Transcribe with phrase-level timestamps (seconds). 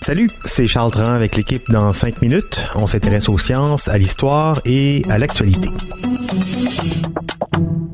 [0.00, 2.64] Salut, c'est Charles Tran avec l'équipe dans 5 minutes.
[2.74, 5.68] On s'intéresse aux sciences, à l'histoire et à l'actualité.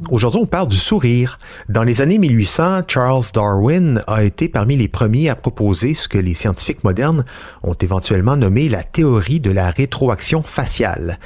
[0.09, 1.39] Aujourd'hui, on parle du sourire.
[1.69, 6.19] Dans les années 1800, Charles Darwin a été parmi les premiers à proposer ce que
[6.19, 7.25] les scientifiques modernes
[7.65, 11.19] ont éventuellement nommé la théorie de la rétroaction faciale.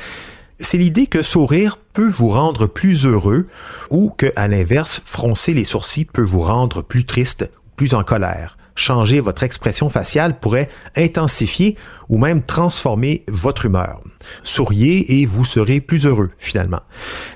[0.61, 3.49] C'est l'idée que sourire peut vous rendre plus heureux
[3.91, 8.59] ou que, à l'inverse, froncer les sourcils peut vous rendre plus triste plus en colère.
[8.75, 11.77] Changer votre expression faciale pourrait intensifier
[12.11, 14.03] ou même transformer votre humeur.
[14.43, 16.81] Souriez et vous serez plus heureux finalement.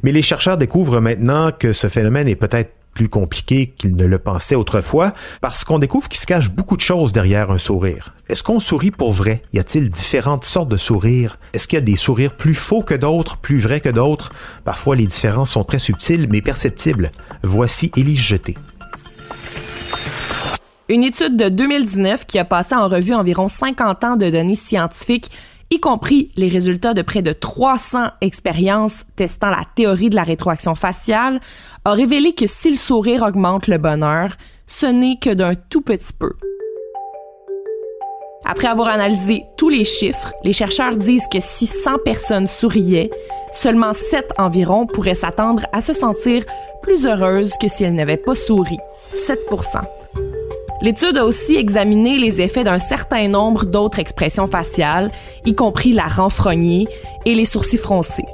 [0.02, 4.18] Mais les chercheurs découvrent maintenant que ce phénomène est peut-être plus compliqué qu'ils ne le
[4.18, 8.14] pensaient autrefois, parce qu'on découvre qu'il se cache beaucoup de choses derrière un sourire.
[8.28, 9.42] Est-ce qu'on sourit pour vrai?
[9.54, 11.38] Y a-t-il différentes sortes de sourires?
[11.54, 14.32] Est-ce qu'il y a des sourires plus faux que d'autres, plus vrais que d'autres?
[14.64, 17.12] Parfois, les différences sont très subtiles, mais perceptibles.
[17.42, 18.56] Voici Élise Jeté.
[20.88, 25.30] Une étude de 2019 qui a passé en revue environ 50 ans de données scientifiques,
[25.70, 30.74] y compris les résultats de près de 300 expériences testant la théorie de la rétroaction
[30.74, 31.41] faciale,
[31.84, 36.12] a révélé que si le sourire augmente le bonheur, ce n'est que d'un tout petit
[36.12, 36.33] peu.
[38.44, 43.11] Après avoir analysé tous les chiffres, les chercheurs disent que si 100 personnes souriaient,
[43.52, 46.44] seulement 7 environ pourraient s'attendre à se sentir
[46.83, 48.78] plus heureuses que si elles n'avaient pas souri.
[49.27, 49.46] 7
[50.83, 55.12] L'étude a aussi examiné les effets d'un certain nombre d'autres expressions faciales,
[55.47, 56.89] y compris la renfrognée
[57.24, 58.27] et les sourcils froncés.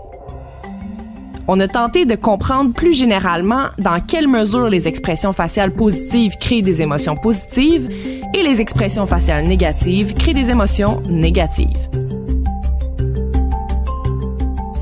[1.47, 6.63] On a tenté de comprendre plus généralement dans quelle mesure les expressions faciales positives créent
[6.63, 7.91] des émotions positives
[8.35, 11.98] et les expressions faciales négatives créent des émotions négatives.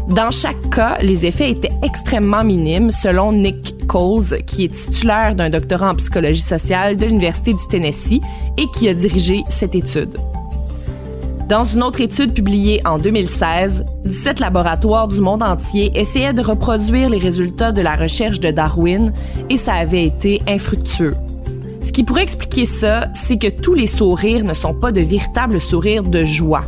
[0.09, 5.51] Dans chaque cas, les effets étaient extrêmement minimes selon Nick Coles, qui est titulaire d'un
[5.51, 8.21] doctorat en psychologie sociale de l'Université du Tennessee
[8.57, 10.17] et qui a dirigé cette étude.
[11.49, 17.11] Dans une autre étude publiée en 2016, 17 laboratoires du monde entier essayaient de reproduire
[17.11, 19.13] les résultats de la recherche de Darwin
[19.51, 21.15] et ça avait été infructueux.
[21.85, 25.61] Ce qui pourrait expliquer ça, c'est que tous les sourires ne sont pas de véritables
[25.61, 26.65] sourires de joie.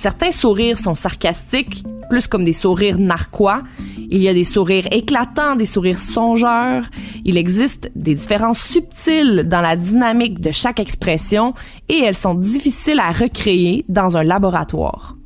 [0.00, 3.64] Certains sourires sont sarcastiques, plus comme des sourires narquois.
[3.98, 6.84] Il y a des sourires éclatants, des sourires songeurs.
[7.26, 11.52] Il existe des différences subtiles dans la dynamique de chaque expression
[11.90, 15.18] et elles sont difficiles à recréer dans un laboratoire.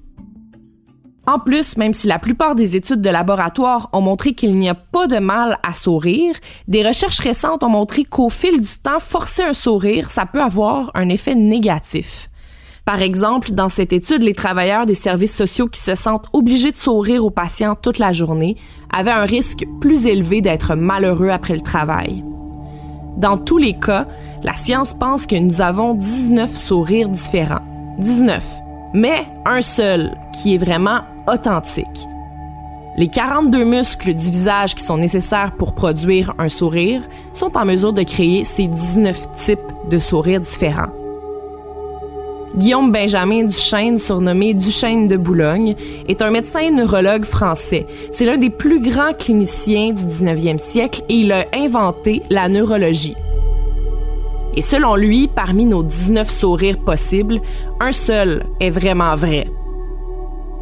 [1.28, 4.74] En plus, même si la plupart des études de laboratoire ont montré qu'il n'y a
[4.74, 6.34] pas de mal à sourire,
[6.66, 10.90] des recherches récentes ont montré qu'au fil du temps, forcer un sourire, ça peut avoir
[10.94, 12.28] un effet négatif.
[12.84, 16.76] Par exemple, dans cette étude, les travailleurs des services sociaux qui se sentent obligés de
[16.76, 18.56] sourire aux patients toute la journée
[18.92, 22.22] avaient un risque plus élevé d'être malheureux après le travail.
[23.16, 24.06] Dans tous les cas,
[24.42, 27.62] la science pense que nous avons 19 sourires différents.
[28.00, 28.44] 19.
[28.92, 32.06] Mais un seul qui est vraiment authentique.
[32.98, 37.02] Les 42 muscles du visage qui sont nécessaires pour produire un sourire
[37.32, 39.58] sont en mesure de créer ces 19 types
[39.90, 41.03] de sourires différents.
[42.56, 45.74] Guillaume Benjamin Duchesne, surnommé Duchesne de Boulogne,
[46.06, 47.84] est un médecin neurologue français.
[48.12, 53.16] C'est l'un des plus grands cliniciens du 19e siècle et il a inventé la neurologie.
[54.56, 57.40] Et selon lui, parmi nos 19 sourires possibles,
[57.80, 59.48] un seul est vraiment vrai.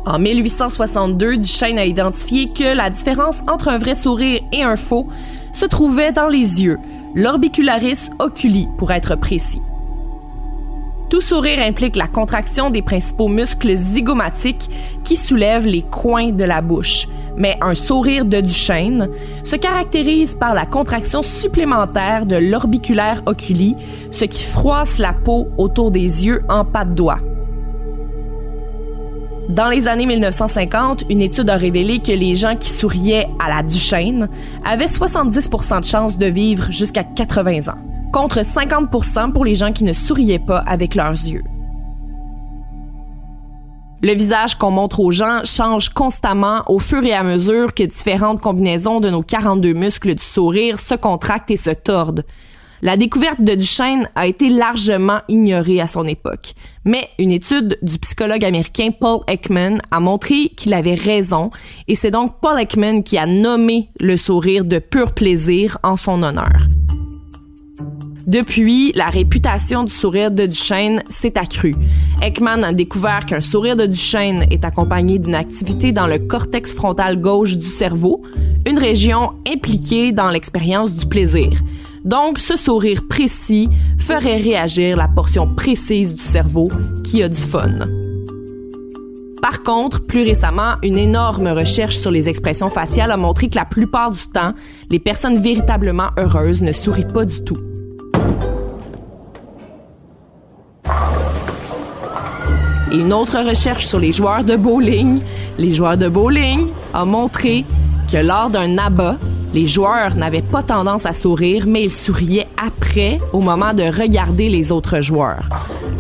[0.06, 5.08] En 1862, Duchesne a identifié que la différence entre un vrai sourire et un faux
[5.52, 6.78] se trouvait dans les yeux,
[7.14, 9.60] l'orbicularis oculi pour être précis.
[11.12, 14.70] Tout sourire implique la contraction des principaux muscles zygomatiques
[15.04, 17.06] qui soulèvent les coins de la bouche.
[17.36, 19.10] Mais un sourire de Duchesne
[19.44, 23.76] se caractérise par la contraction supplémentaire de l'orbiculaire oculi,
[24.10, 27.20] ce qui froisse la peau autour des yeux en pas de doigt.
[29.50, 33.62] Dans les années 1950, une étude a révélé que les gens qui souriaient à la
[33.62, 34.30] Duchesne
[34.64, 39.84] avaient 70% de chances de vivre jusqu'à 80 ans contre 50% pour les gens qui
[39.84, 41.42] ne souriaient pas avec leurs yeux.
[44.02, 48.40] Le visage qu'on montre aux gens change constamment au fur et à mesure que différentes
[48.40, 52.24] combinaisons de nos 42 muscles du sourire se contractent et se tordent.
[52.84, 56.54] La découverte de Duchesne a été largement ignorée à son époque,
[56.84, 61.52] mais une étude du psychologue américain Paul Ekman a montré qu'il avait raison,
[61.86, 66.24] et c'est donc Paul Ekman qui a nommé le sourire de pur plaisir en son
[66.24, 66.66] honneur.
[68.26, 71.74] Depuis, la réputation du sourire de Duchesne s'est accrue.
[72.20, 77.20] Ekman a découvert qu'un sourire de Duchesne est accompagné d'une activité dans le cortex frontal
[77.20, 78.22] gauche du cerveau,
[78.66, 81.50] une région impliquée dans l'expérience du plaisir.
[82.04, 86.70] Donc, ce sourire précis ferait réagir la portion précise du cerveau
[87.04, 87.78] qui a du fun.
[89.40, 93.64] Par contre, plus récemment, une énorme recherche sur les expressions faciales a montré que la
[93.64, 94.54] plupart du temps,
[94.88, 97.58] les personnes véritablement heureuses ne sourient pas du tout.
[102.92, 105.20] Une autre recherche sur les joueurs de bowling,
[105.58, 107.64] les joueurs de bowling, a montré
[108.10, 109.16] que lors d'un abat,
[109.54, 114.50] les joueurs n'avaient pas tendance à sourire, mais ils souriaient après, au moment de regarder
[114.50, 115.48] les autres joueurs.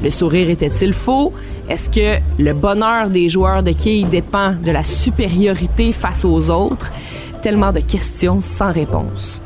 [0.02, 1.32] Le sourire était-il faux?
[1.68, 6.92] Est-ce que le bonheur des joueurs de quilles dépend de la supériorité face aux autres?
[7.42, 9.40] Tellement de questions sans réponse.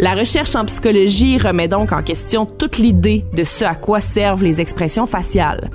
[0.00, 4.44] La recherche en psychologie remet donc en question toute l'idée de ce à quoi servent
[4.44, 5.70] les expressions faciales.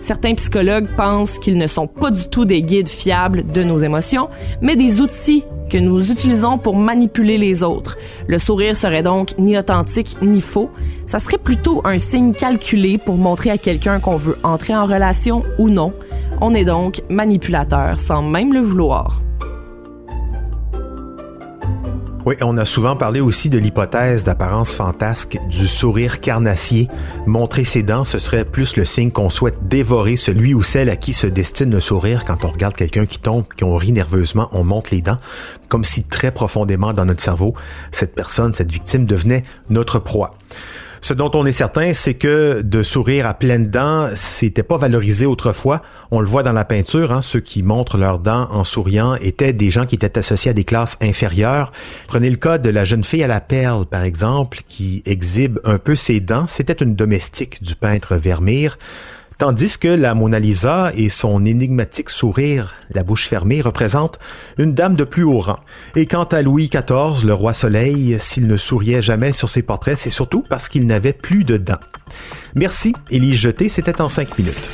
[0.00, 4.30] Certains psychologues pensent qu'ils ne sont pas du tout des guides fiables de nos émotions,
[4.60, 7.96] mais des outils que nous utilisons pour manipuler les autres.
[8.26, 10.70] Le sourire serait donc ni authentique ni faux.
[11.06, 15.44] Ça serait plutôt un signe calculé pour montrer à quelqu'un qu'on veut entrer en relation
[15.58, 15.92] ou non.
[16.40, 19.20] On est donc manipulateur sans même le vouloir.
[22.28, 26.86] Oui, on a souvent parlé aussi de l'hypothèse d'apparence fantasque du sourire carnassier.
[27.24, 30.96] Montrer ses dents, ce serait plus le signe qu'on souhaite dévorer celui ou celle à
[30.96, 34.62] qui se destine le sourire quand on regarde quelqu'un qui tombe, qu'on rit nerveusement, on
[34.62, 35.16] monte les dents,
[35.70, 37.54] comme si très profondément dans notre cerveau,
[37.92, 40.36] cette personne, cette victime devenait notre proie.
[41.00, 45.26] Ce dont on est certain, c'est que de sourire à pleines dents, c'était pas valorisé
[45.26, 45.82] autrefois.
[46.10, 49.52] On le voit dans la peinture, hein, ceux qui montrent leurs dents en souriant étaient
[49.52, 51.72] des gens qui étaient associés à des classes inférieures.
[52.08, 55.78] Prenez le cas de la jeune fille à la perle, par exemple, qui exhibe un
[55.78, 56.46] peu ses dents.
[56.48, 58.78] C'était une domestique du peintre Vermeer.
[59.38, 64.18] Tandis que la Mona Lisa et son énigmatique sourire, la bouche fermée, représentent
[64.58, 65.60] une dame de plus haut rang.
[65.94, 69.96] Et quant à Louis XIV, le roi Soleil, s'il ne souriait jamais sur ses portraits,
[69.96, 71.78] c'est surtout parce qu'il n'avait plus de dents.
[72.56, 74.68] Merci, Élie Jeté, c'était en cinq minutes.